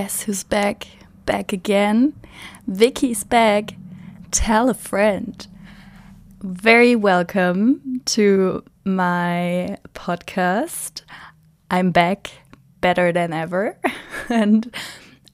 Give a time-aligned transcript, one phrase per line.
[0.00, 0.86] guess who's back?
[1.26, 2.14] Back again.
[2.66, 3.74] Vicky's back.
[4.30, 5.46] Tell a friend.
[6.40, 11.02] Very welcome to my podcast.
[11.70, 12.30] I'm back
[12.80, 13.76] better than ever.
[14.30, 14.74] and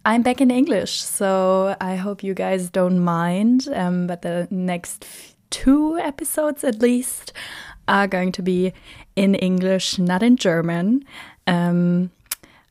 [0.04, 3.68] I'm back in English, so I hope you guys don't mind.
[3.72, 5.06] Um, but the next
[5.50, 7.32] two episodes, at least,
[7.86, 8.72] are going to be
[9.14, 11.04] in English, not in German.
[11.46, 12.10] Um,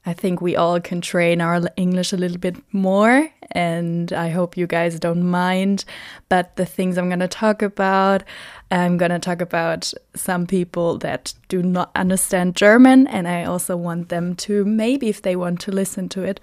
[0.06, 4.56] I think we all can train our English a little bit more, and I hope
[4.56, 5.84] you guys don't mind.
[6.30, 8.24] But the things I'm going to talk about,
[8.70, 13.76] I'm going to talk about some people that do not understand German, and I also
[13.76, 16.40] want them to maybe if they want to listen to it.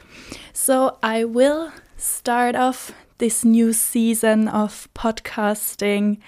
[0.52, 6.18] So I will start off this new season of podcasting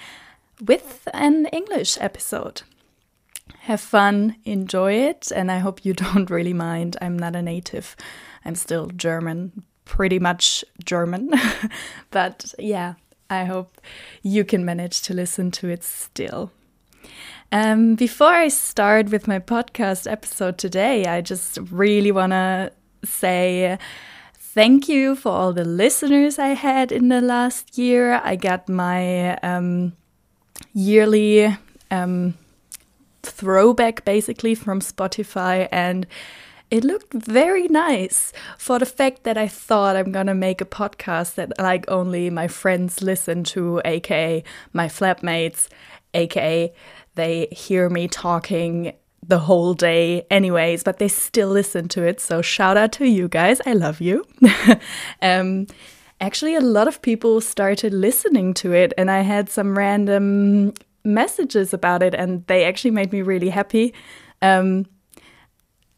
[0.64, 2.62] with an English episode
[3.64, 6.96] have fun, enjoy it, and I hope you don't really mind.
[7.00, 7.96] I'm not a native,
[8.44, 11.30] I'm still German, pretty much German.
[12.10, 12.94] but yeah,
[13.30, 13.80] I hope
[14.22, 16.52] you can manage to listen to it still.
[17.52, 22.70] Um, before I start with my podcast episode today, I just really want to
[23.02, 23.78] say
[24.34, 28.20] thank you for all the listeners I had in the last year.
[28.22, 29.94] I got my um,
[30.74, 31.56] yearly
[31.90, 32.34] um,
[33.26, 36.06] throwback basically from Spotify and
[36.70, 41.34] it looked very nice for the fact that I thought I'm gonna make a podcast
[41.34, 45.68] that like only my friends listen to, aka my flatmates,
[46.14, 46.72] aka
[47.14, 48.92] they hear me talking
[49.26, 52.20] the whole day anyways, but they still listen to it.
[52.20, 53.60] So shout out to you guys.
[53.66, 54.26] I love you.
[55.22, 55.66] um,
[56.20, 61.72] actually, a lot of people started listening to it, and I had some random messages
[61.72, 63.94] about it, and they actually made me really happy.
[64.42, 64.86] Um,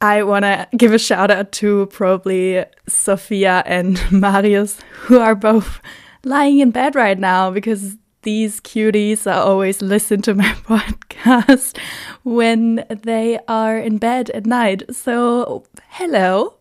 [0.00, 5.81] I want to give a shout out to probably Sophia and Marius, who are both
[6.25, 11.78] lying in bed right now because these cuties are always listen to my podcast
[12.25, 14.83] when they are in bed at night.
[14.95, 16.55] So, hello.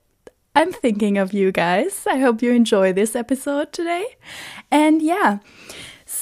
[0.56, 2.08] I'm thinking of you guys.
[2.08, 4.06] I hope you enjoy this episode today.
[4.72, 5.40] And yeah,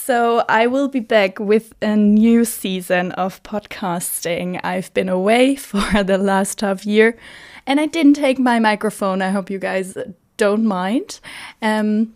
[0.05, 4.59] so, I will be back with a new season of podcasting.
[4.63, 7.17] I've been away for the last half year
[7.65, 9.21] and I didn't take my microphone.
[9.21, 9.97] I hope you guys
[10.37, 11.19] don't mind.
[11.61, 12.13] Um,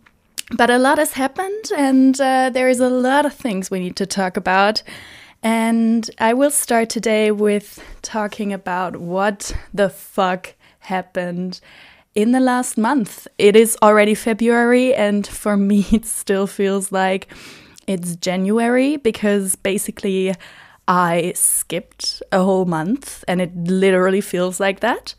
[0.56, 3.98] but a lot has happened, and uh, there is a lot of things we need
[3.98, 4.82] to talk about.
[5.44, 11.60] And I will start today with talking about what the fuck happened
[12.16, 13.28] in the last month.
[13.38, 17.28] It is already February, and for me, it still feels like
[17.88, 20.36] it's January because basically
[20.88, 25.16] I skipped a whole month and it literally feels like that.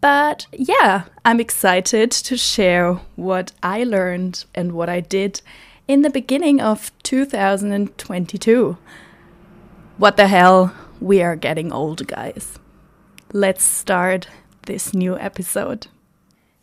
[0.00, 5.42] But yeah, I'm excited to share what I learned and what I did
[5.86, 8.78] in the beginning of 2022.
[9.96, 10.74] What the hell?
[11.00, 12.58] We are getting old, guys.
[13.32, 14.28] Let's start
[14.66, 15.88] this new episode.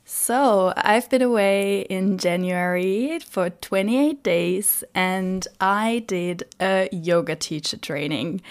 [0.08, 7.78] So, I've been away in January for 28 days and I did a yoga teacher
[7.78, 8.42] training.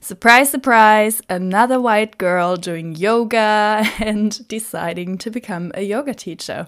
[0.00, 6.66] Surprise, surprise, another white girl doing yoga and deciding to become a yoga teacher.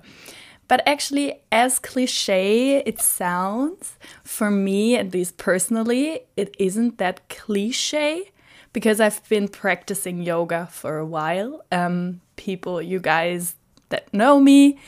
[0.68, 8.30] But actually, as cliche it sounds, for me, at least personally, it isn't that cliche
[8.72, 11.64] because I've been practicing yoga for a while.
[11.72, 13.56] Um, people, you guys
[13.88, 14.78] that know me,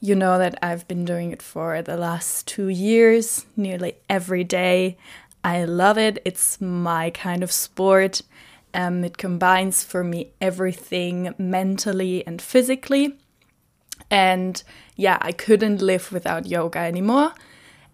[0.00, 4.96] you know that I've been doing it for the last two years, nearly every day.
[5.44, 6.20] I love it.
[6.24, 8.22] It's my kind of sport.
[8.72, 13.18] Um, it combines for me everything mentally and physically.
[14.10, 14.62] And
[14.96, 17.32] yeah, I couldn't live without yoga anymore.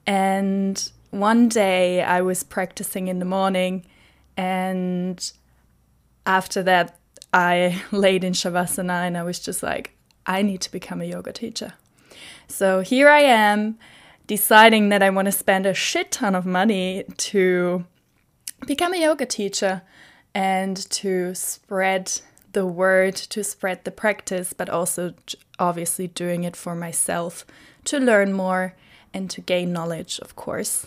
[0.06, 3.84] And one day I was practicing in the morning,
[4.36, 5.32] and
[6.24, 6.98] after that,
[7.32, 9.95] I laid in Shavasana and I was just like,
[10.26, 11.74] I need to become a yoga teacher.
[12.48, 13.78] So here I am
[14.26, 17.84] deciding that I want to spend a shit ton of money to
[18.66, 19.82] become a yoga teacher
[20.34, 22.20] and to spread
[22.52, 25.14] the word, to spread the practice, but also
[25.58, 27.44] obviously doing it for myself
[27.84, 28.74] to learn more
[29.14, 30.86] and to gain knowledge, of course.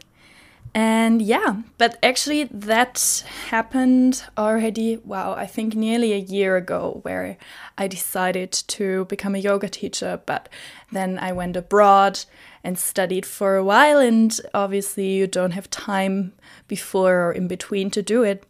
[0.73, 7.37] And yeah, but actually, that happened already, wow, I think nearly a year ago, where
[7.77, 10.21] I decided to become a yoga teacher.
[10.25, 10.47] But
[10.91, 12.19] then I went abroad
[12.63, 16.33] and studied for a while, and obviously, you don't have time
[16.67, 18.43] before or in between to do it.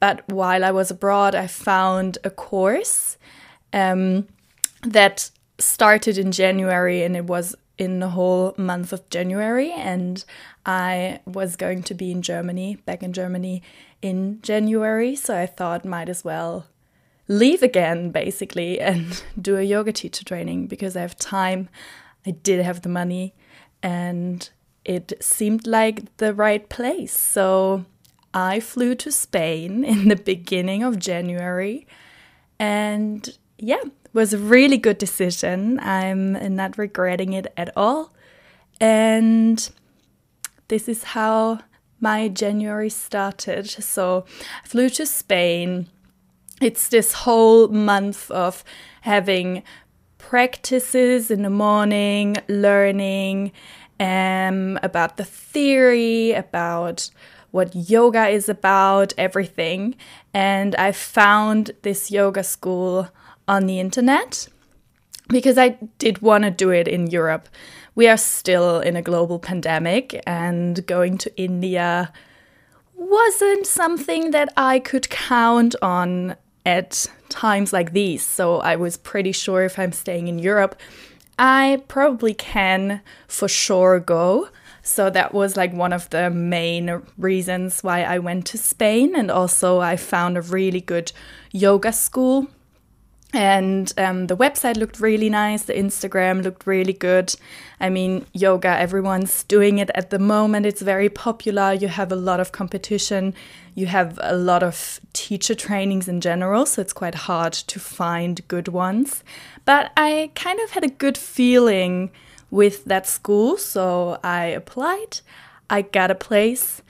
[0.00, 3.18] But while I was abroad, I found a course
[3.72, 4.28] um,
[4.82, 9.72] that started in January and it was in the whole month of January.
[9.72, 10.24] And
[10.66, 13.62] I was going to be in Germany, back in Germany
[14.02, 15.14] in January.
[15.16, 16.66] So I thought might as well
[17.28, 21.68] leave again, basically, and do a yoga teacher training because I have time.
[22.26, 23.34] I did have the money
[23.82, 24.48] and
[24.84, 27.16] it seemed like the right place.
[27.16, 27.84] So
[28.34, 31.86] I flew to Spain in the beginning of January
[32.58, 33.28] and
[33.58, 35.78] yeah, was a really good decision.
[35.80, 38.12] I'm not regretting it at all.
[38.80, 39.68] And
[40.68, 41.60] this is how
[42.00, 43.68] my January started.
[43.68, 44.24] So
[44.64, 45.88] I flew to Spain.
[46.60, 48.64] It's this whole month of
[49.02, 49.62] having
[50.18, 53.52] practices in the morning, learning
[54.00, 57.10] um, about the theory, about
[57.50, 59.94] what yoga is about, everything.
[60.34, 63.08] And I found this yoga school
[63.48, 64.46] on the internet
[65.28, 67.48] because I did want to do it in Europe.
[67.94, 72.12] We are still in a global pandemic, and going to India
[72.94, 78.24] wasn't something that I could count on at times like these.
[78.24, 80.78] So I was pretty sure if I'm staying in Europe,
[81.38, 84.48] I probably can for sure go.
[84.82, 89.14] So that was like one of the main reasons why I went to Spain.
[89.16, 91.12] And also, I found a really good
[91.52, 92.48] yoga school.
[93.34, 95.64] And um, the website looked really nice.
[95.64, 97.34] The Instagram looked really good.
[97.78, 100.64] I mean, yoga, everyone's doing it at the moment.
[100.64, 101.74] It's very popular.
[101.74, 103.34] You have a lot of competition.
[103.74, 106.64] You have a lot of teacher trainings in general.
[106.64, 109.22] So it's quite hard to find good ones.
[109.66, 112.10] But I kind of had a good feeling
[112.50, 113.58] with that school.
[113.58, 115.20] So I applied,
[115.68, 116.80] I got a place,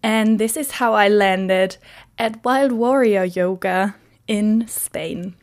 [0.00, 1.76] and this is how I landed
[2.18, 3.96] at Wild Warrior Yoga
[4.28, 5.34] in Spain.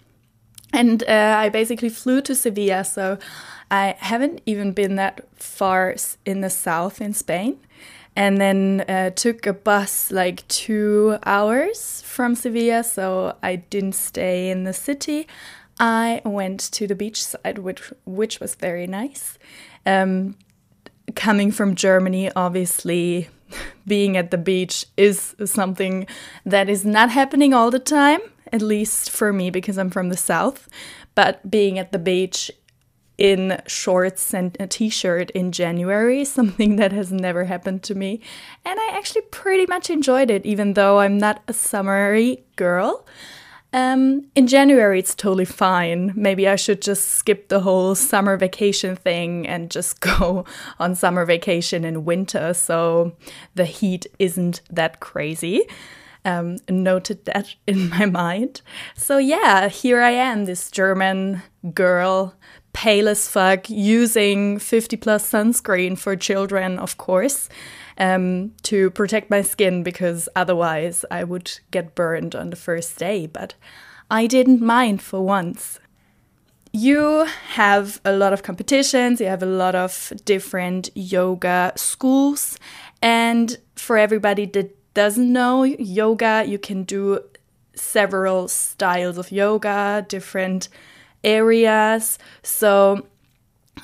[0.75, 3.17] And uh, I basically flew to Sevilla, so
[3.71, 5.95] I haven't even been that far
[6.25, 7.59] in the south in Spain.
[8.13, 14.49] And then uh, took a bus like two hours from Sevilla, so I didn't stay
[14.49, 15.27] in the city.
[15.79, 19.37] I went to the beach side, which which was very nice.
[19.85, 20.37] Um,
[21.15, 23.29] coming from Germany, obviously,
[23.87, 26.07] being at the beach is something
[26.45, 28.21] that is not happening all the time,
[28.51, 30.67] at least for me because I'm from the south.
[31.13, 32.51] But being at the beach
[33.17, 38.21] in shorts and a t shirt in January, something that has never happened to me.
[38.65, 43.05] And I actually pretty much enjoyed it, even though I'm not a summery girl.
[43.73, 46.13] Um, in January, it's totally fine.
[46.15, 50.45] Maybe I should just skip the whole summer vacation thing and just go
[50.79, 53.17] on summer vacation in winter so
[53.55, 55.67] the heat isn't that crazy.
[56.25, 58.61] Um, noted that in my mind.
[58.95, 61.43] So, yeah, here I am, this German
[61.73, 62.33] girl,
[62.73, 67.47] pale as fuck, using 50 plus sunscreen for children, of course
[67.97, 73.27] um, to protect my skin because otherwise I would get burned on the first day.
[73.27, 73.55] But
[74.09, 75.79] I didn't mind for once.
[76.71, 82.59] You have a lot of competitions, you have a lot of different yoga schools,
[83.01, 87.19] and for everybody that doesn't know yoga, you can do
[87.75, 90.69] several styles of yoga, different
[91.23, 92.17] areas.
[92.41, 93.05] So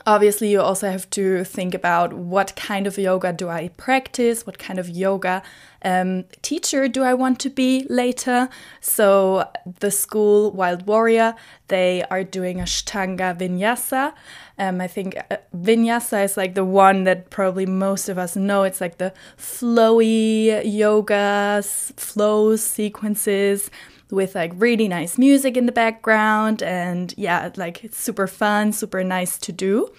[0.06, 4.58] obviously you also have to think about what kind of yoga do i practice what
[4.58, 5.44] kind of yoga
[5.84, 8.50] um, teacher do i want to be later
[8.80, 9.48] so
[9.80, 11.36] the school wild warrior
[11.68, 14.14] they are doing ashtanga vinyasa
[14.62, 18.64] um, i think uh, vinyasa is like the one that probably most of us know.
[18.64, 23.70] It's like the flowy yoga flows sequences
[24.10, 29.04] with like really nice music in the background and yeah like it's super fun super
[29.04, 29.92] nice to do.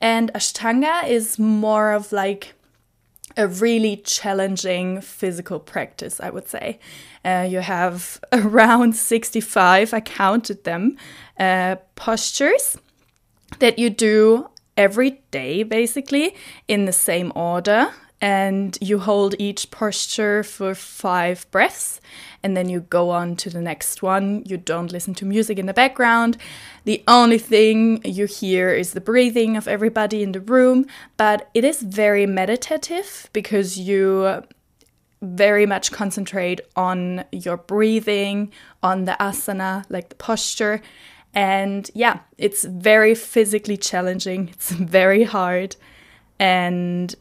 [0.00, 2.54] And ashtanga is more of like
[3.36, 6.78] a really challenging physical practice i would say.
[7.24, 10.96] Uh, you have around 65 i counted them
[11.38, 12.78] uh, postures
[13.58, 16.34] that you do every day basically
[16.68, 22.00] in the same order and you hold each posture for five breaths
[22.42, 24.42] and then you go on to the next one.
[24.44, 26.36] You don't listen to music in the background.
[26.84, 30.86] The only thing you hear is the breathing of everybody in the room,
[31.16, 34.42] but it is very meditative because you
[35.20, 38.52] very much concentrate on your breathing,
[38.82, 40.80] on the asana, like the posture.
[41.34, 45.76] And yeah, it's very physically challenging, it's very hard.
[46.38, 47.14] And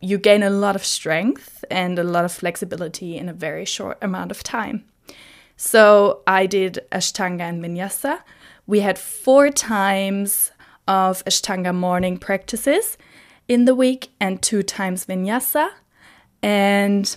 [0.00, 3.98] you gain a lot of strength and a lot of flexibility in a very short
[4.02, 4.84] amount of time.
[5.56, 8.20] So I did Ashtanga and Vinyasa.
[8.66, 10.50] We had four times
[10.88, 12.98] of Ashtanga morning practices
[13.48, 15.70] in the week and two times vinyasa
[16.42, 17.16] and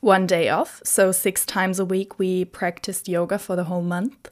[0.00, 0.80] one day off.
[0.84, 4.30] So, six times a week, we practiced yoga for the whole month.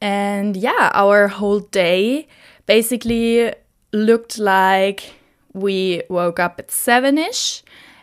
[0.00, 2.28] And yeah, our whole day
[2.66, 3.52] basically
[3.92, 5.14] looked like
[5.52, 7.62] we woke up at 7ish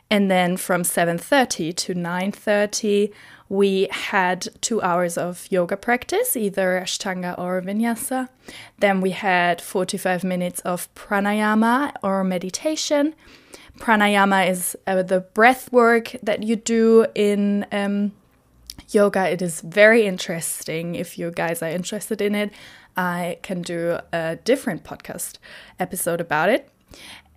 [0.10, 3.12] and then from 7:30 to 9:30
[3.50, 8.28] we had 2 hours of yoga practice either ashtanga or vinyasa.
[8.80, 13.16] Then we had 45 minutes of pranayama or meditation.
[13.80, 18.12] Pranayama is uh, the breath work that you do in um,
[18.90, 20.96] yoga it is very interesting.
[20.96, 22.52] If you guys are interested in it
[22.98, 25.38] i can do a different podcast
[25.80, 26.70] episode about it.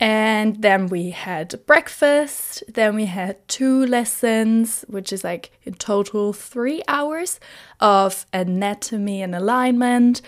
[0.03, 6.33] And then we had breakfast, then we had two lessons, which is like in total
[6.33, 7.39] three hours
[7.81, 10.23] of anatomy and alignment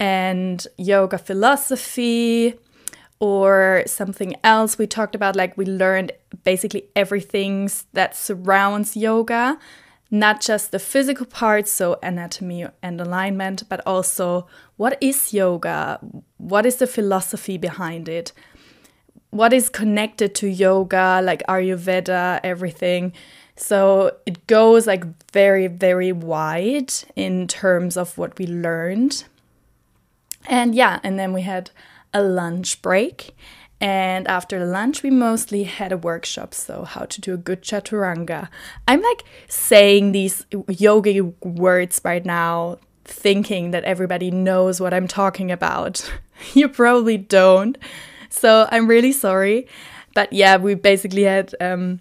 [0.00, 2.54] and yoga philosophy
[3.20, 5.36] or something else we talked about.
[5.36, 6.10] Like we learned
[6.42, 9.60] basically everything that surrounds yoga,
[10.10, 14.46] not just the physical parts, so anatomy and alignment, but also
[14.76, 15.98] what is yoga?
[16.38, 18.32] What is the philosophy behind it?
[19.34, 23.12] what is connected to yoga, like Ayurveda, everything.
[23.56, 29.24] So it goes like very, very wide in terms of what we learned.
[30.46, 31.72] And yeah, and then we had
[32.12, 33.36] a lunch break.
[33.84, 36.54] And after lunch, we mostly had a workshop.
[36.54, 38.48] So, how to do a good chaturanga.
[38.88, 45.52] I'm like saying these yogi words right now, thinking that everybody knows what I'm talking
[45.52, 46.10] about.
[46.54, 47.76] you probably don't.
[48.30, 49.68] So I'm really sorry.
[50.14, 52.00] But yeah, we basically had um,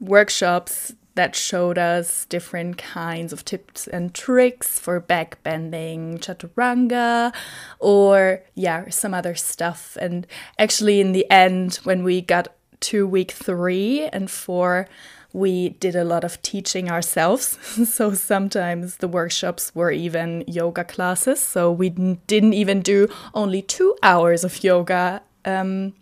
[0.00, 7.34] workshops that showed us different kinds of tips and tricks for back bending chaturanga
[7.78, 9.96] or yeah some other stuff.
[10.00, 10.26] And
[10.58, 12.48] actually in the end when we got
[12.80, 14.88] to week 3 and 4
[15.34, 17.58] we did a lot of teaching ourselves.
[17.86, 21.40] So sometimes the workshops were even yoga classes.
[21.40, 25.94] So we didn't even do only 2 hours of yoga um,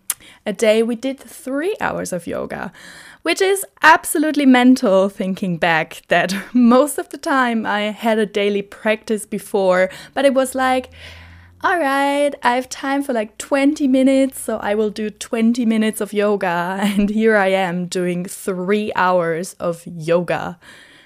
[0.47, 2.73] a day we did three hours of yoga,
[3.23, 8.63] which is absolutely mental thinking back that most of the time I had a daily
[8.63, 10.91] practice before, but it was like,
[11.63, 16.01] all right, I have time for like 20 minutes, so I will do 20 minutes
[16.01, 16.79] of yoga.
[16.83, 20.59] And here I am doing three hours of yoga.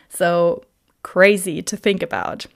[0.09, 0.64] So
[1.02, 2.47] crazy to think about.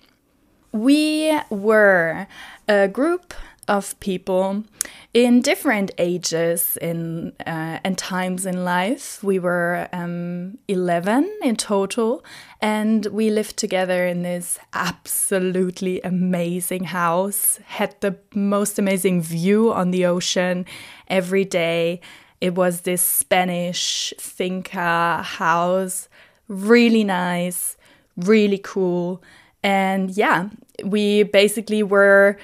[0.70, 2.28] We were
[2.68, 3.34] a group
[3.68, 4.64] of people
[5.12, 9.22] in different ages in uh, and times in life.
[9.22, 12.24] We were um, 11 in total,
[12.60, 17.60] and we lived together in this absolutely amazing house.
[17.66, 20.64] Had the most amazing view on the ocean
[21.08, 22.00] every day.
[22.40, 26.08] It was this Spanish finca house,
[26.48, 27.76] really nice,
[28.16, 29.22] really cool.
[29.62, 30.50] And yeah,
[30.84, 32.38] we basically were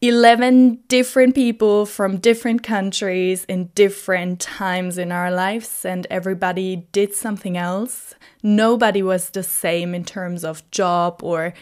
[0.00, 7.14] 11 different people from different countries in different times in our lives, and everybody did
[7.14, 8.14] something else.
[8.42, 11.52] Nobody was the same in terms of job or,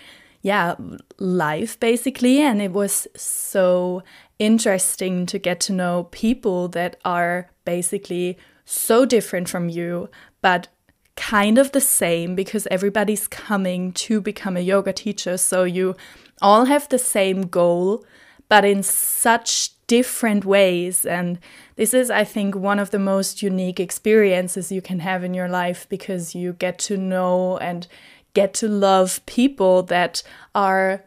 [0.43, 0.75] yeah,
[1.19, 2.43] life basically.
[2.43, 4.02] And it was so
[4.38, 10.11] interesting to get to know people that are basically so different from you,
[10.43, 10.69] but
[11.16, 15.38] kind of the same because everybody's coming to become a yoga teacher.
[15.38, 15.97] So you
[16.43, 18.05] all have the same goal
[18.49, 21.05] but in such different ways.
[21.05, 21.38] And
[21.76, 25.49] this is, I think, one of the most unique experiences you can have in your
[25.49, 27.87] life because you get to know and
[28.35, 30.23] get to love people that
[30.55, 31.05] are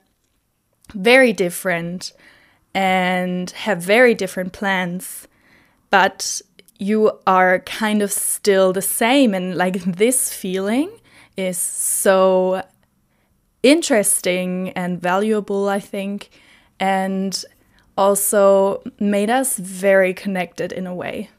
[0.94, 2.14] very different
[2.74, 5.28] and have very different plans,
[5.90, 6.42] but
[6.78, 9.34] you are kind of still the same.
[9.34, 10.90] And like this feeling
[11.36, 12.64] is so
[13.62, 16.30] interesting and valuable, I think
[16.80, 17.44] and
[17.98, 21.30] also made us very connected in a way.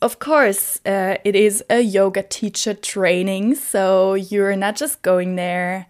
[0.00, 5.86] Of course, uh, it is a yoga teacher training, so you're not just going there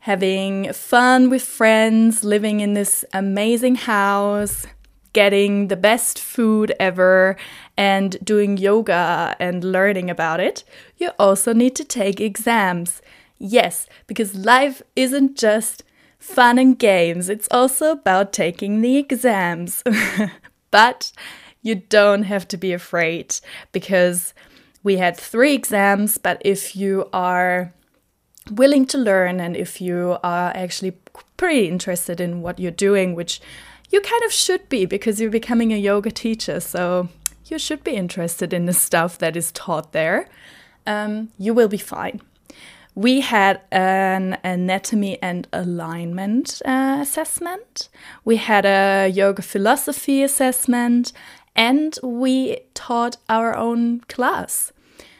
[0.00, 4.66] having fun with friends, living in this amazing house,
[5.12, 7.36] getting the best food ever,
[7.76, 10.64] and doing yoga and learning about it.
[10.96, 13.02] You also need to take exams.
[13.38, 15.82] Yes, because life isn't just
[16.18, 17.28] fun and games.
[17.28, 19.82] It's also about taking the exams.
[20.70, 21.12] but
[21.62, 23.36] you don't have to be afraid
[23.72, 24.34] because
[24.82, 26.18] we had three exams.
[26.18, 27.72] But if you are
[28.50, 30.92] willing to learn and if you are actually
[31.36, 33.40] pretty interested in what you're doing, which
[33.90, 36.60] you kind of should be because you're becoming a yoga teacher.
[36.60, 37.08] So
[37.46, 40.28] you should be interested in the stuff that is taught there.
[40.86, 42.20] Um, you will be fine.
[42.98, 47.90] We had an anatomy and alignment uh, assessment.
[48.24, 51.12] We had a yoga philosophy assessment,
[51.54, 54.72] and we taught our own class.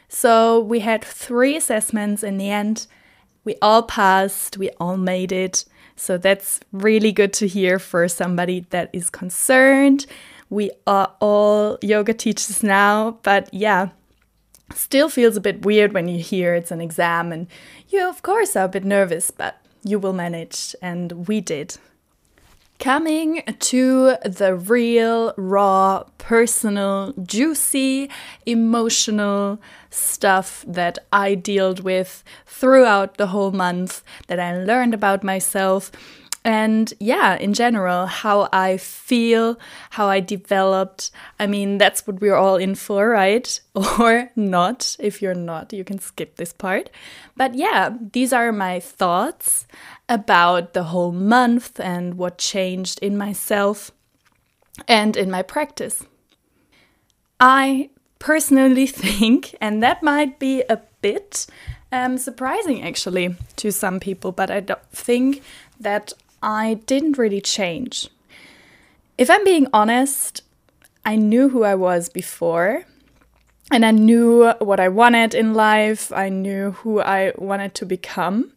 [0.09, 2.89] So we had three assessments in the end.
[3.45, 5.65] We all passed, we all made it.
[5.95, 10.05] So that's really good to hear for somebody that is concerned.
[10.51, 13.91] We are all yoga teachers now, but yeah,
[14.75, 17.47] still feels a bit weird when you hear it's an exam and
[17.89, 21.77] you, of course, are a bit nervous, but you will manage, and we did.
[22.79, 28.09] Coming to the real, raw, personal, juicy,
[28.47, 29.61] emotional
[29.91, 35.91] stuff that I dealt with throughout the whole month, that I learned about myself,
[36.45, 39.59] and yeah, in general, how I feel,
[39.91, 41.11] how I developed.
[41.39, 43.61] I mean, that's what we're all in for, right?
[43.99, 44.97] Or not.
[44.99, 46.91] If you're not, you can skip this part.
[47.37, 49.67] But yeah, these are my thoughts
[50.09, 53.91] about the whole month and what changed in myself
[54.87, 56.05] and in my practice.
[57.41, 61.47] I personally think, and that might be a bit
[61.93, 65.43] um, surprising actually to some people, but I don't think
[65.81, 68.09] that I didn't really change.
[69.17, 70.43] If I'm being honest,
[71.05, 72.85] I knew who I was before,
[73.71, 78.53] and I knew what I wanted in life, I knew who I wanted to become.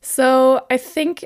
[0.00, 1.24] So I think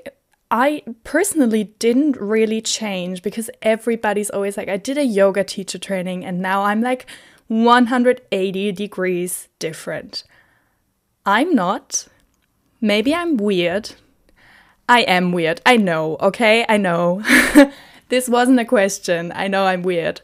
[0.50, 6.24] I personally didn't really change because everybody's always like, I did a yoga teacher training
[6.24, 7.06] and now I'm like
[7.48, 10.24] 180 degrees different.
[11.26, 12.08] I'm not.
[12.80, 13.92] Maybe I'm weird.
[14.88, 15.60] I am weird.
[15.64, 16.64] I know, okay?
[16.68, 17.22] I know.
[18.08, 19.32] this wasn't a question.
[19.34, 20.20] I know I'm weird.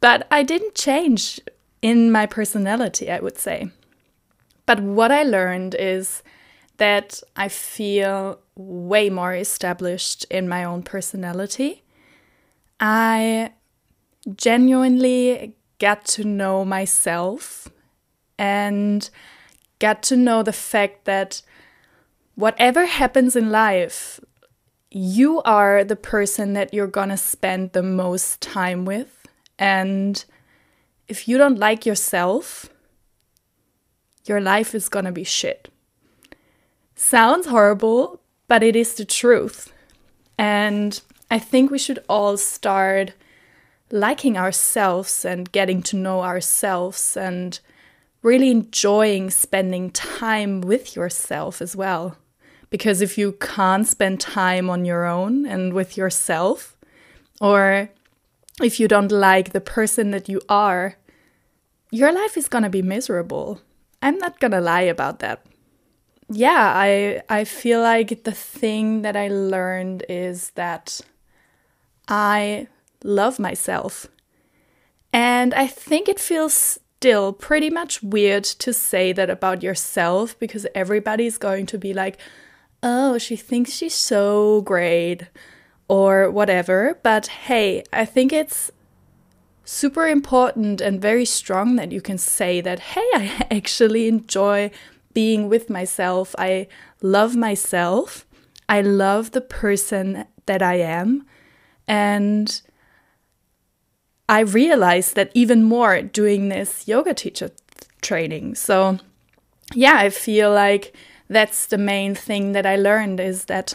[0.00, 1.40] But I didn't change
[1.82, 3.70] in my personality, I would say.
[4.64, 6.22] But what I learned is
[6.78, 11.82] that I feel way more established in my own personality.
[12.80, 13.52] I
[14.34, 17.68] genuinely get to know myself
[18.38, 19.08] and
[19.78, 21.42] get to know the fact that
[22.36, 24.20] whatever happens in life,
[24.90, 29.26] you are the person that you're gonna spend the most time with.
[29.58, 30.24] And
[31.08, 32.70] if you don't like yourself,
[34.26, 35.68] your life is gonna be shit.
[36.94, 39.72] Sounds horrible, but it is the truth.
[40.38, 43.14] And I think we should all start
[43.90, 47.58] liking ourselves and getting to know ourselves and
[48.22, 52.16] really enjoying spending time with yourself as well.
[52.70, 56.76] Because if you can't spend time on your own and with yourself,
[57.40, 57.90] or
[58.62, 60.96] if you don't like the person that you are,
[61.90, 63.60] your life is gonna be miserable.
[64.02, 65.46] I'm not gonna lie about that
[66.28, 71.00] yeah, I I feel like the thing that I learned is that
[72.08, 72.66] I
[73.04, 74.08] love myself.
[75.12, 80.66] And I think it feels still pretty much weird to say that about yourself because
[80.74, 82.18] everybody's going to be like,
[82.86, 85.24] "Oh, she thinks she's so great."
[85.88, 88.70] or whatever, but hey, I think it's
[89.64, 94.70] super important and very strong that you can say that, hey, I actually enjoy
[95.12, 96.34] being with myself.
[96.38, 96.68] I
[97.02, 98.26] love myself.
[98.68, 101.24] I love the person that I am.
[101.88, 102.60] And
[104.28, 107.50] I realized that even more doing this yoga teacher
[108.02, 108.56] training.
[108.56, 108.98] So,
[109.72, 110.94] yeah, I feel like
[111.28, 113.74] that's the main thing that I learned is that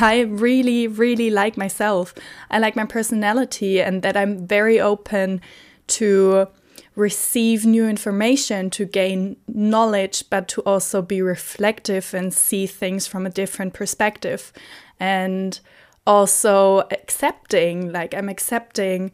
[0.00, 2.14] I really, really like myself.
[2.50, 5.40] I like my personality and that I'm very open
[5.88, 6.48] to
[6.96, 13.24] receive new information, to gain knowledge, but to also be reflective and see things from
[13.24, 14.52] a different perspective.
[14.98, 15.58] And
[16.06, 19.12] also accepting, like, I'm accepting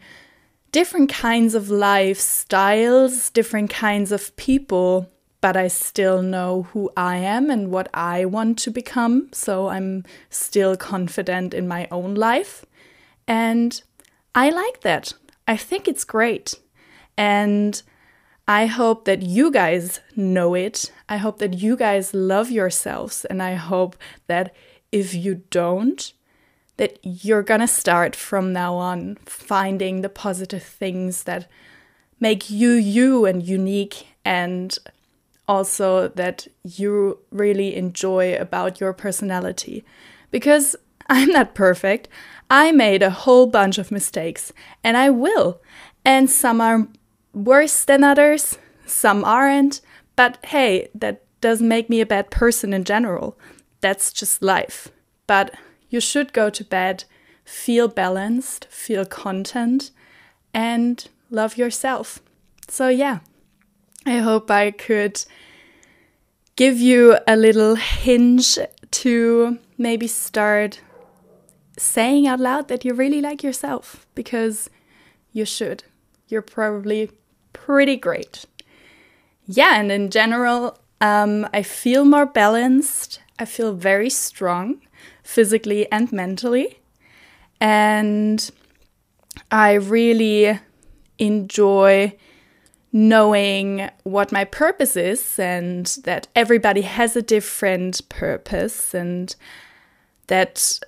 [0.73, 5.09] different kinds of lifestyles, different kinds of people,
[5.40, 9.29] but I still know who I am and what I want to become.
[9.33, 12.64] So I'm still confident in my own life.
[13.29, 13.81] And
[14.35, 15.12] I like that.
[15.46, 16.55] I think it's great.
[17.16, 17.81] And
[18.49, 20.92] I hope that you guys know it.
[21.09, 23.25] I hope that you guys love yourselves.
[23.25, 23.96] And I hope
[24.29, 24.55] that
[24.92, 26.12] if you don't,
[26.77, 31.49] that you're gonna start from now on finding the positive things that
[32.20, 34.79] make you you and unique and
[35.48, 39.85] also that you really enjoy about your personality
[40.30, 40.76] because
[41.09, 42.09] I'm not perfect.
[42.50, 45.61] I made a whole bunch of mistakes, and I will.
[46.04, 46.88] And some are
[47.32, 49.80] worse than others, some aren't.
[50.14, 53.38] But hey, that doesn't make me a bad person in general.
[53.80, 54.88] That's just life.
[55.26, 55.54] But
[55.88, 57.04] you should go to bed,
[57.44, 59.90] feel balanced, feel content,
[60.54, 62.20] and love yourself.
[62.68, 63.20] So, yeah,
[64.07, 65.25] I hope I could
[66.55, 68.57] give you a little hinge
[68.92, 70.81] to maybe start
[71.77, 74.71] saying out loud that you really like yourself because
[75.33, 75.83] you should.
[76.29, 77.11] You're probably
[77.53, 78.45] pretty great.
[79.45, 83.21] Yeah, and in general, um, I feel more balanced.
[83.40, 84.81] I feel very strong
[85.25, 86.79] physically and mentally.
[87.61, 88.49] And
[89.51, 90.61] I really
[91.19, 92.14] enjoy
[92.96, 99.37] knowing what my purpose is and that everybody has a different purpose and
[100.28, 100.80] that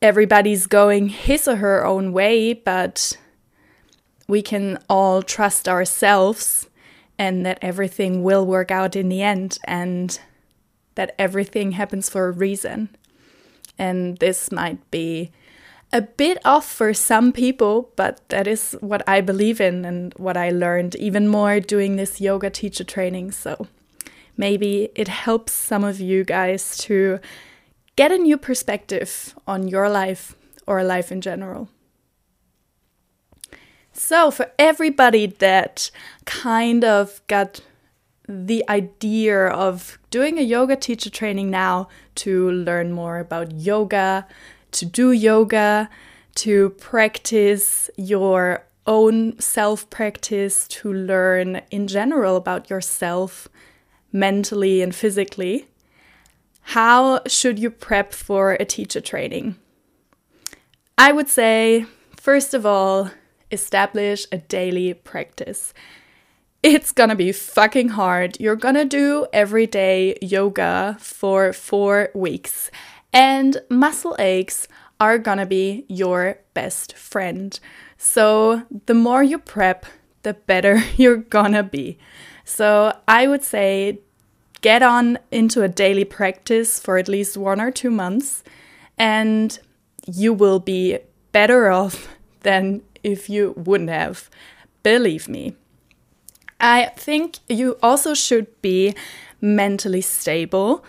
[0.00, 3.18] everybody's going his or her own way, but
[4.28, 6.68] we can all trust ourselves
[7.18, 10.20] and that everything will work out in the end and
[10.94, 12.88] that everything happens for a reason.
[13.76, 15.32] And this might be
[15.94, 20.36] a bit off for some people, but that is what I believe in and what
[20.36, 23.30] I learned even more doing this yoga teacher training.
[23.30, 23.68] So
[24.36, 27.20] maybe it helps some of you guys to
[27.94, 30.34] get a new perspective on your life
[30.66, 31.68] or life in general.
[33.92, 35.92] So, for everybody that
[36.24, 37.60] kind of got
[38.28, 44.26] the idea of doing a yoga teacher training now to learn more about yoga,
[44.74, 45.88] to do yoga,
[46.36, 53.48] to practice your own self practice, to learn in general about yourself
[54.12, 55.68] mentally and physically.
[56.68, 59.56] How should you prep for a teacher training?
[60.96, 63.10] I would say, first of all,
[63.50, 65.74] establish a daily practice.
[66.62, 68.40] It's gonna be fucking hard.
[68.40, 72.70] You're gonna do everyday yoga for four weeks,
[73.14, 74.66] and muscle aches
[75.00, 77.58] are gonna be your best friend.
[77.96, 79.86] So, the more you prep,
[80.24, 81.96] the better you're gonna be.
[82.44, 84.00] So, I would say
[84.60, 88.42] get on into a daily practice for at least one or two months,
[88.98, 89.58] and
[90.06, 90.98] you will be
[91.32, 92.08] better off
[92.40, 94.28] than if you wouldn't have.
[94.82, 95.54] Believe me.
[96.60, 98.94] I think you also should be
[99.40, 100.84] mentally stable,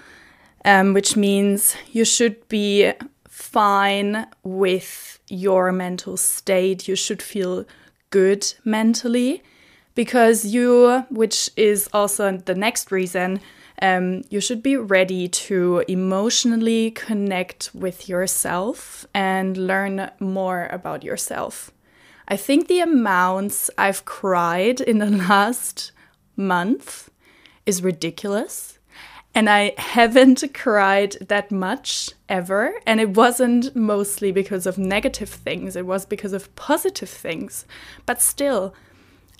[0.65, 2.91] um, which means you should be
[3.29, 6.87] fine with your mental state.
[6.87, 7.65] You should feel
[8.09, 9.43] good mentally
[9.93, 13.39] because you, which is also the next reason,
[13.81, 21.71] um, you should be ready to emotionally connect with yourself and learn more about yourself.
[22.27, 25.91] I think the amounts I've cried in the last
[26.35, 27.09] month
[27.65, 28.74] is ridiculous.
[29.35, 32.73] And I haven't cried that much ever.
[32.87, 37.65] And it wasn't mostly because of negative things, it was because of positive things.
[38.05, 38.73] But still,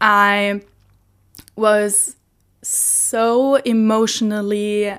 [0.02, 0.62] I
[1.56, 2.18] was
[2.62, 4.98] so emotionally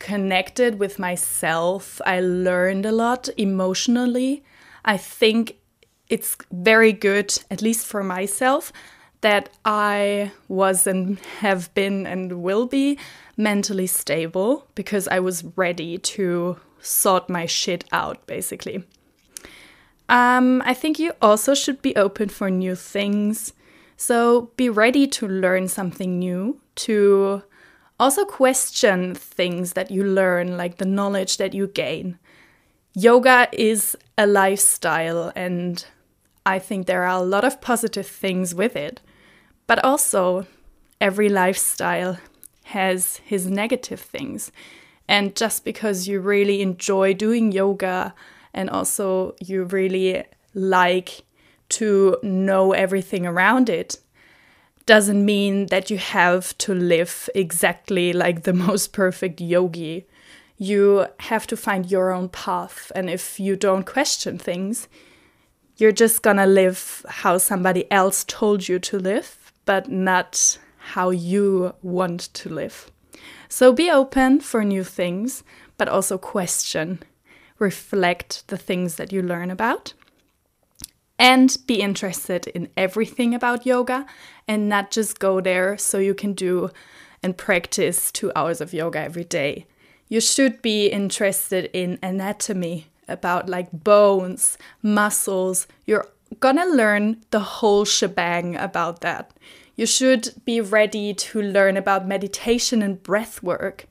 [0.00, 2.00] connected with myself.
[2.04, 4.42] I learned a lot emotionally.
[4.84, 5.58] I think
[6.08, 8.72] it's very good, at least for myself,
[9.22, 12.98] that I was and have been and will be
[13.36, 18.84] mentally stable because I was ready to sort my shit out, basically.
[20.08, 23.54] Um, I think you also should be open for new things.
[23.96, 27.42] So be ready to learn something new, to
[28.00, 32.18] also question things that you learn, like the knowledge that you gain.
[32.94, 35.86] Yoga is a lifestyle, and
[36.44, 39.00] I think there are a lot of positive things with it.
[39.72, 40.46] But also,
[41.00, 42.18] every lifestyle
[42.64, 44.52] has his negative things.
[45.08, 48.14] And just because you really enjoy doing yoga
[48.52, 51.22] and also you really like
[51.70, 53.96] to know everything around it,
[54.84, 60.06] doesn't mean that you have to live exactly like the most perfect yogi.
[60.58, 62.92] You have to find your own path.
[62.94, 64.86] And if you don't question things,
[65.78, 71.74] you're just gonna live how somebody else told you to live, but not how you
[71.82, 72.90] want to live.
[73.48, 75.44] So be open for new things,
[75.76, 77.00] but also question,
[77.58, 79.94] reflect the things that you learn about,
[81.18, 84.06] and be interested in everything about yoga
[84.48, 86.70] and not just go there so you can do
[87.22, 89.66] and practice two hours of yoga every day.
[90.08, 95.66] You should be interested in anatomy about like bones, muscles.
[95.86, 96.08] You're
[96.40, 99.32] gonna learn the whole shebang about that.
[99.76, 103.86] You should be ready to learn about meditation and breath work.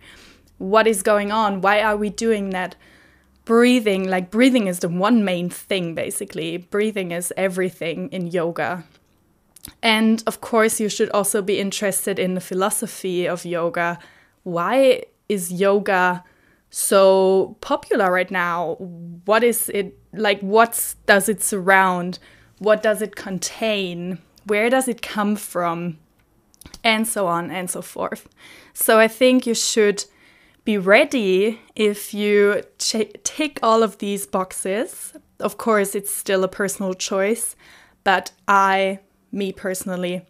[0.58, 1.62] What is going on?
[1.62, 2.75] Why are we doing that?
[3.45, 6.58] Breathing, like breathing is the one main thing basically.
[6.58, 8.86] Breathing is everything in yoga.
[9.82, 13.99] And of course, you should also be interested in the philosophy of yoga.
[14.43, 16.23] Why is yoga
[16.69, 18.75] so popular right now?
[19.25, 20.39] What is it like?
[20.41, 22.19] What does it surround?
[22.60, 24.19] What does it contain?
[24.45, 25.97] Where does it come from?
[26.84, 28.28] And so on and so forth.
[28.74, 30.06] So I think you should
[30.63, 35.13] be ready if you tick all of these boxes.
[35.39, 37.56] Of course, it's still a personal choice,
[38.04, 39.00] but I,
[39.32, 40.26] me personally,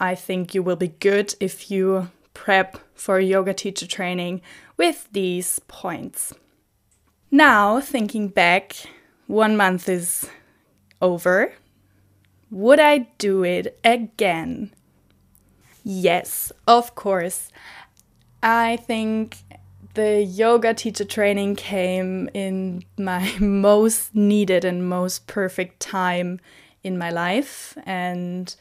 [0.00, 4.40] I think you will be good if you prep for yoga teacher training
[4.76, 6.34] with these points.
[7.30, 8.74] Now, thinking back,
[9.28, 10.28] one month is
[11.00, 11.52] over.
[12.50, 14.72] Would I do it again?
[15.84, 17.50] Yes, of course.
[18.42, 19.36] I think
[19.94, 26.40] the yoga teacher training came in my most needed and most perfect time
[26.82, 27.76] in my life.
[27.84, 28.54] And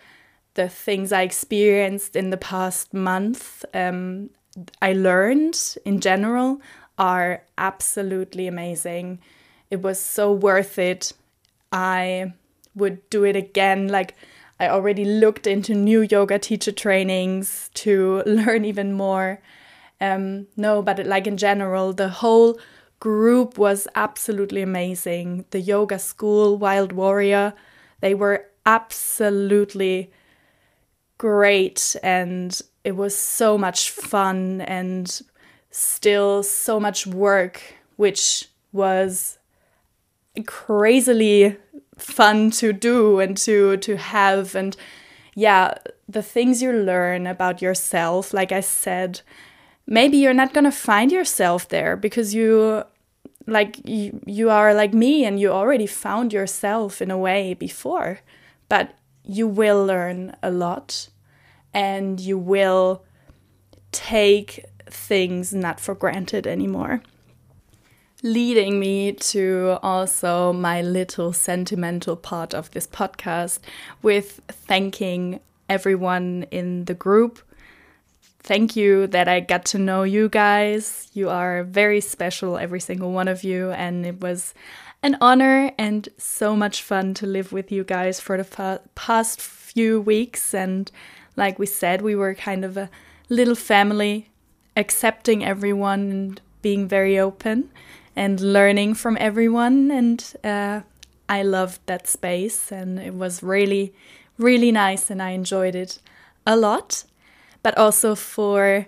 [0.56, 4.32] the things I experienced in the past month, um,
[4.82, 6.60] I learned in general
[6.98, 9.20] are absolutely amazing.
[9.70, 11.14] It was so worth it.
[11.72, 12.34] I
[12.76, 13.88] would do it again.
[13.88, 14.16] Like,
[14.60, 19.42] I already looked into new yoga teacher trainings to learn even more.
[20.00, 22.60] Um, no, but like in general, the whole
[23.00, 25.46] group was absolutely amazing.
[25.52, 27.54] The yoga school, Wild Warrior,
[28.02, 30.12] they were absolutely
[31.18, 35.22] great and it was so much fun and
[35.72, 37.62] still so much work,
[37.96, 39.37] which was
[40.46, 41.58] crazily
[41.98, 44.78] fun to do and to to have and
[45.36, 45.74] yeah
[46.08, 49.22] the things you learn about yourself like i said
[49.88, 52.84] maybe you're not going to find yourself there because you
[53.48, 58.20] like you, you are like me and you already found yourself in a way before
[58.70, 61.10] but you will learn a lot
[61.74, 63.04] and you will
[63.92, 67.02] take things not for granted anymore.
[68.24, 73.60] Leading me to also my little sentimental part of this podcast
[74.02, 77.40] with thanking everyone in the group.
[78.40, 81.12] Thank you that I got to know you guys.
[81.14, 84.56] You are very special, every single one of you, and it was
[85.04, 90.02] an honor and so much fun to live with you guys for the past few
[90.02, 90.56] weeks.
[90.56, 90.92] And
[91.36, 92.90] like we said, we were kind of a
[93.30, 94.30] little family,
[94.76, 97.70] accepting everyone and being very open
[98.18, 99.92] and learning from everyone.
[99.92, 100.82] And uh,
[101.30, 103.94] I loved that space, and it was really,
[104.40, 106.00] really nice, and I enjoyed it
[106.46, 107.04] a lot.
[107.62, 108.88] But also for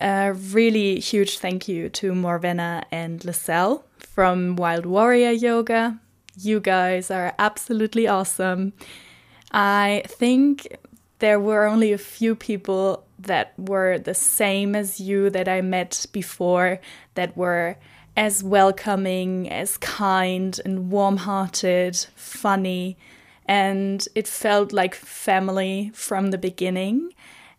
[0.00, 5.98] a really huge thank you to Morvenna and Lacelle from Wild Warrior Yoga.
[6.38, 8.72] You guys are absolutely awesome.
[9.52, 10.78] I think
[11.18, 16.06] there were only a few people that were the same as you that I met
[16.12, 16.80] before,
[17.14, 17.76] that were
[18.16, 22.96] as welcoming, as kind and warm hearted, funny.
[23.46, 27.12] And it felt like family from the beginning.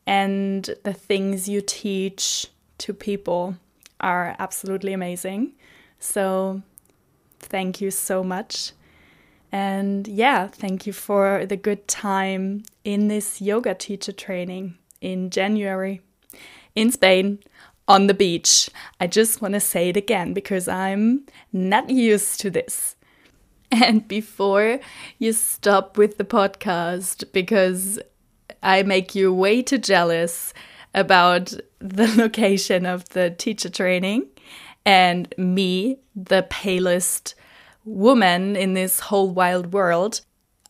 [0.05, 2.47] And the things you teach
[2.79, 3.55] to people
[3.99, 5.53] are absolutely amazing.
[5.99, 6.61] So,
[7.39, 8.71] thank you so much.
[9.51, 16.01] And yeah, thank you for the good time in this yoga teacher training in January
[16.75, 17.39] in Spain
[17.87, 18.69] on the beach.
[18.99, 22.95] I just want to say it again because I'm not used to this.
[23.69, 24.79] And before
[25.19, 27.99] you stop with the podcast, because
[28.63, 30.53] I make you way too jealous
[30.93, 34.27] about the location of the teacher training,
[34.85, 37.35] and me, the palest
[37.83, 40.21] woman in this whole wild world,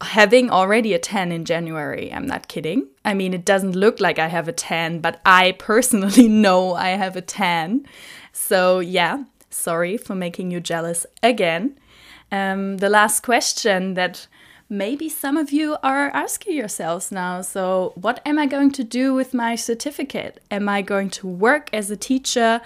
[0.02, 2.12] having already a 10 in January.
[2.14, 2.88] I'm not kidding.
[3.04, 6.90] I mean, it doesn't look like I have a 10, but I personally know I
[6.90, 7.88] have a 10.
[8.32, 11.78] So, yeah, sorry for making you jealous again.
[12.32, 14.28] Um, the last question that
[14.70, 19.14] maybe some of you are asking yourselves now so, what am I going to do
[19.14, 20.42] with my certificate?
[20.52, 22.62] Am I going to work as a teacher?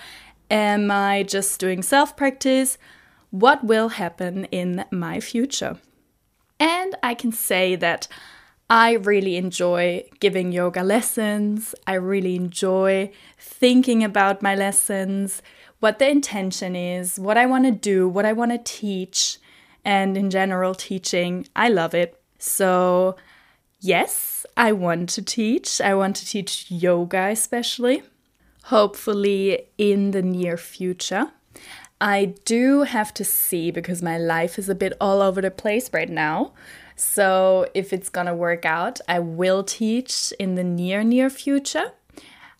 [0.49, 2.77] Am I just doing self practice?
[3.29, 5.77] What will happen in my future?
[6.61, 8.07] And I can say that
[8.69, 11.73] I really enjoy giving yoga lessons.
[11.87, 15.41] I really enjoy thinking about my lessons,
[15.79, 19.39] what the intention is, what I want to do, what I want to teach,
[19.83, 21.47] and in general, teaching.
[21.55, 22.21] I love it.
[22.37, 23.15] So,
[23.79, 25.81] yes, I want to teach.
[25.81, 28.03] I want to teach yoga, especially,
[28.65, 31.31] hopefully in the near future.
[32.01, 35.93] I do have to see because my life is a bit all over the place
[35.93, 36.51] right now.
[36.95, 41.93] So, if it's gonna work out, I will teach in the near, near future.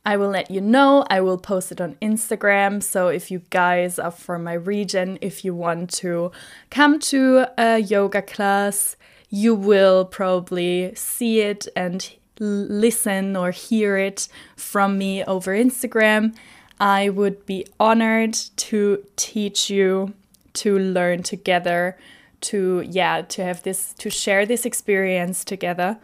[0.06, 1.06] I will let you know.
[1.10, 2.82] I will post it on Instagram.
[2.82, 6.32] So if you guys are from my region, if you want to
[6.72, 8.96] come to a yoga class,
[9.30, 16.36] you will probably see it and listen or hear it from me over Instagram.
[16.82, 20.14] I would be honored to teach you
[20.54, 21.98] to learn together
[22.42, 26.00] to yeah to have this to share this experience together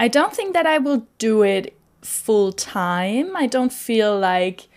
[0.00, 3.36] i don't think that i will do it full time.
[3.36, 4.68] I don't feel like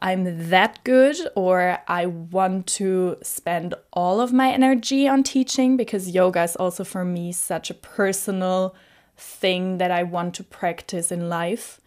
[0.00, 6.10] I'm that good or I want to spend all of my energy on teaching because
[6.10, 8.74] yoga is also for me such a personal
[9.16, 11.80] thing that I want to practice in life.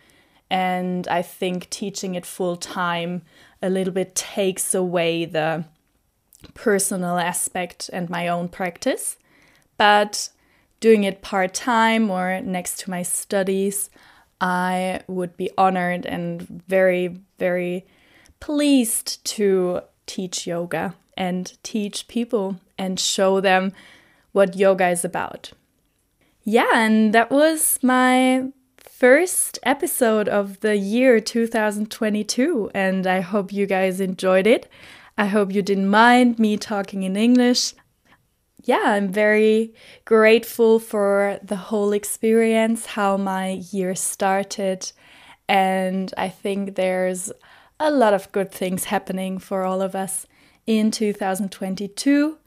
[0.49, 3.23] And I think teaching it full time
[3.61, 5.65] a little bit takes away the
[6.53, 9.17] personal aspect and my own practice.
[9.77, 10.29] But
[10.79, 13.89] doing it part time or next to my studies,
[14.39, 17.85] I would be honored and very, very
[18.39, 23.73] pleased to teach yoga and teach people and show them
[24.31, 25.51] what yoga is about.
[26.43, 28.51] Yeah, and that was my
[28.97, 34.69] first episode of the year 2022, and I hope you guys enjoyed it.
[35.17, 37.73] I hope you didn't mind me talking in English
[38.67, 44.91] yeah, I'm very grateful for the whole experience, how my year started.
[45.47, 47.31] And I think there's
[47.79, 50.27] a lot of good things happening for all of us
[50.65, 52.37] in 2022.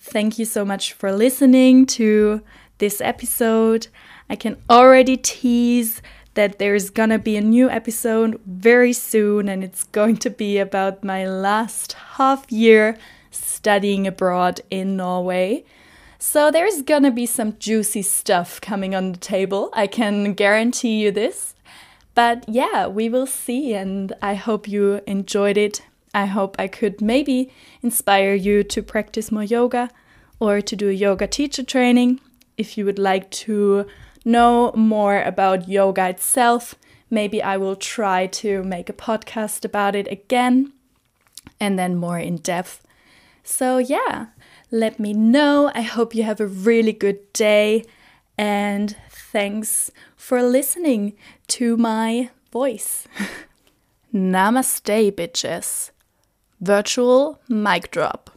[0.00, 2.42] Thank you so much for listening to
[2.78, 3.88] this episode.
[4.28, 6.00] I can already tease
[6.34, 11.04] that there's gonna be a new episode very soon, and it's going to be about
[11.04, 12.96] my last half year
[13.30, 15.64] studying abroad in Norway.
[16.18, 19.70] So there's gonna be some juicy stuff coming on the table.
[19.72, 21.54] I can guarantee you this.
[22.14, 25.82] But yeah, we will see, and I hope you enjoyed it.
[26.14, 29.90] I hope I could maybe inspire you to practice more yoga
[30.38, 32.20] or to do a yoga teacher training.
[32.56, 33.86] If you would like to
[34.24, 36.74] know more about yoga itself.
[37.10, 40.72] Maybe I will try to make a podcast about it again
[41.60, 42.82] and then more in depth.
[43.42, 44.26] So, yeah,
[44.70, 45.70] let me know.
[45.74, 47.84] I hope you have a really good day
[48.36, 51.14] and thanks for listening
[51.48, 53.06] to my voice.
[54.14, 55.90] Namaste, bitches.
[56.60, 58.30] Virtual mic drop.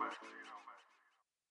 [0.05, 0.10] you.